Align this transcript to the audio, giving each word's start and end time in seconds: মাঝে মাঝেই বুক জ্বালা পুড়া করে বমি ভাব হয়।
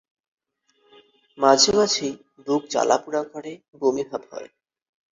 মাঝে 1.37 1.71
মাঝেই 1.77 2.13
বুক 2.45 2.61
জ্বালা 2.71 2.97
পুড়া 3.03 3.23
করে 3.31 3.51
বমি 3.81 4.03
ভাব 4.09 4.23
হয়। 4.31 4.49